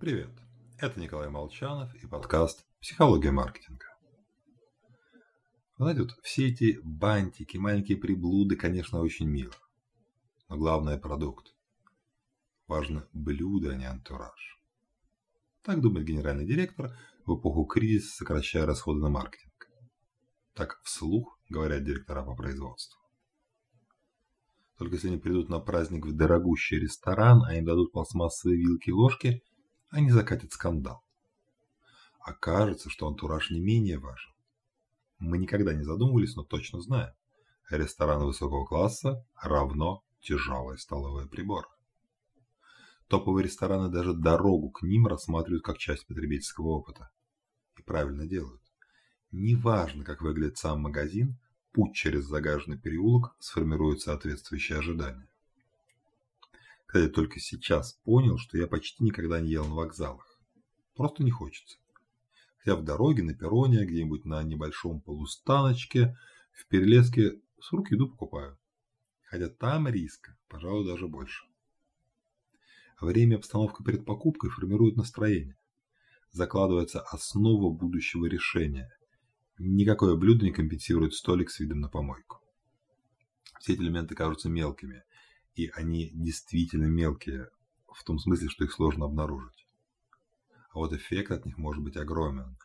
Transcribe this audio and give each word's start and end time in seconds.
Привет, 0.00 0.30
это 0.78 0.98
Николай 0.98 1.28
Молчанов 1.28 1.94
и 1.94 2.06
подкаст 2.06 2.64
«Психология 2.80 3.32
маркетинга». 3.32 3.84
Знаете, 5.76 6.00
вот 6.00 6.12
все 6.22 6.48
эти 6.48 6.80
бантики, 6.82 7.58
маленькие 7.58 7.98
приблуды, 7.98 8.56
конечно, 8.56 9.02
очень 9.02 9.28
мило. 9.28 9.52
Но 10.48 10.56
главное– 10.56 10.96
продукт. 10.98 11.54
Важно 12.66 13.06
блюдо, 13.12 13.72
а 13.72 13.74
не 13.74 13.84
антураж. 13.84 14.58
Так 15.60 15.82
думает 15.82 16.06
генеральный 16.06 16.46
директор 16.46 16.96
в 17.26 17.38
эпоху 17.38 17.66
кризиса, 17.66 18.16
сокращая 18.16 18.64
расходы 18.64 19.00
на 19.00 19.10
маркетинг. 19.10 19.68
Так 20.54 20.80
вслух 20.82 21.38
говорят 21.50 21.84
директора 21.84 22.22
по 22.22 22.34
производству. 22.34 22.98
Только 24.78 24.94
если 24.94 25.08
они 25.08 25.18
придут 25.18 25.50
на 25.50 25.60
праздник 25.60 26.06
в 26.06 26.16
дорогущий 26.16 26.78
ресторан, 26.78 27.42
а 27.44 27.54
им 27.54 27.66
дадут 27.66 27.92
пластмассовые 27.92 28.58
вилки 28.58 28.88
и 28.88 28.92
ложки, 28.92 29.42
они 29.90 30.10
закатят 30.10 30.52
скандал. 30.52 31.04
Окажется, 32.20 32.90
что 32.90 33.08
антураж 33.08 33.50
не 33.50 33.60
менее 33.60 33.98
важен. 33.98 34.32
Мы 35.18 35.38
никогда 35.38 35.74
не 35.74 35.82
задумывались, 35.82 36.36
но 36.36 36.44
точно 36.44 36.80
знаем. 36.80 37.12
Ресторан 37.68 38.24
высокого 38.24 38.64
класса 38.66 39.26
равно 39.40 40.02
тяжелые 40.20 40.78
столовые 40.78 41.28
приборы. 41.28 41.68
Топовые 43.08 43.44
рестораны 43.44 43.90
даже 43.90 44.14
дорогу 44.14 44.70
к 44.70 44.82
ним 44.82 45.06
рассматривают 45.06 45.64
как 45.64 45.78
часть 45.78 46.06
потребительского 46.06 46.68
опыта. 46.68 47.10
И 47.76 47.82
правильно 47.82 48.26
делают. 48.26 48.62
Неважно, 49.32 50.04
как 50.04 50.22
выглядит 50.22 50.58
сам 50.58 50.80
магазин, 50.80 51.38
путь 51.72 51.94
через 51.94 52.24
загаженный 52.24 52.78
переулок 52.78 53.34
сформирует 53.40 54.00
соответствующие 54.00 54.78
ожидания 54.78 55.29
когда 56.90 57.06
я 57.06 57.08
только 57.08 57.38
сейчас 57.38 57.92
понял, 58.04 58.36
что 58.36 58.58
я 58.58 58.66
почти 58.66 59.04
никогда 59.04 59.40
не 59.40 59.50
ел 59.50 59.64
на 59.64 59.76
вокзалах. 59.76 60.40
Просто 60.96 61.22
не 61.22 61.30
хочется. 61.30 61.78
Хотя 62.58 62.74
в 62.74 62.82
дороге, 62.82 63.22
на 63.22 63.32
перроне, 63.32 63.84
где-нибудь 63.84 64.24
на 64.24 64.42
небольшом 64.42 65.00
полустаночке, 65.00 66.16
в 66.52 66.66
перелеске 66.66 67.40
с 67.60 67.70
рук 67.70 67.92
еду 67.92 68.08
покупаю. 68.08 68.58
Хотя 69.22 69.48
там 69.48 69.86
риска, 69.86 70.36
пожалуй, 70.48 70.84
даже 70.84 71.06
больше. 71.06 71.44
Время 73.00 73.36
и 73.36 73.38
обстановка 73.38 73.84
перед 73.84 74.04
покупкой 74.04 74.50
формируют 74.50 74.96
настроение. 74.96 75.56
Закладывается 76.32 77.00
основа 77.00 77.72
будущего 77.72 78.26
решения. 78.26 78.90
Никакое 79.58 80.16
блюдо 80.16 80.44
не 80.44 80.50
компенсирует 80.50 81.14
столик 81.14 81.50
с 81.50 81.60
видом 81.60 81.80
на 81.80 81.88
помойку. 81.88 82.40
Все 83.60 83.74
эти 83.74 83.80
элементы 83.80 84.16
кажутся 84.16 84.48
мелкими, 84.48 85.04
и 85.54 85.68
они 85.68 86.10
действительно 86.12 86.86
мелкие, 86.86 87.50
в 87.92 88.02
том 88.04 88.18
смысле, 88.18 88.48
что 88.48 88.64
их 88.64 88.72
сложно 88.72 89.06
обнаружить. 89.06 89.66
А 90.70 90.78
вот 90.78 90.92
эффект 90.92 91.32
от 91.32 91.44
них 91.44 91.58
может 91.58 91.82
быть 91.82 91.96
огромен. 91.96 92.56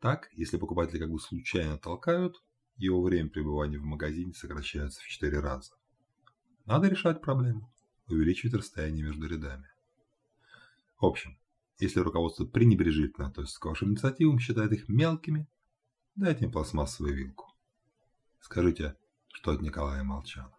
Так, 0.00 0.28
если 0.32 0.56
покупатели 0.56 0.98
как 0.98 1.10
бы 1.10 1.20
случайно 1.20 1.78
толкают, 1.78 2.42
его 2.76 3.02
время 3.02 3.28
пребывания 3.28 3.78
в 3.78 3.84
магазине 3.84 4.32
сокращается 4.32 5.00
в 5.00 5.06
4 5.06 5.40
раза. 5.40 5.72
Надо 6.64 6.88
решать 6.88 7.20
проблему, 7.20 7.72
увеличивать 8.06 8.54
расстояние 8.54 9.04
между 9.04 9.26
рядами. 9.26 9.68
В 10.98 11.04
общем, 11.06 11.38
если 11.78 12.00
руководство 12.00 12.46
пренебрежительно 12.46 13.26
относится 13.26 13.60
к 13.60 13.64
вашим 13.64 13.90
инициативам, 13.90 14.38
считает 14.38 14.72
их 14.72 14.88
мелкими, 14.88 15.48
дайте 16.14 16.44
им 16.44 16.52
пластмассовую 16.52 17.14
вилку. 17.14 17.52
Скажите, 18.40 18.96
что 19.32 19.52
от 19.52 19.62
Николая 19.62 20.02
Молчана. 20.02 20.54